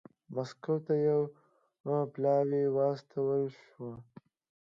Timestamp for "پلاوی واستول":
2.13-3.43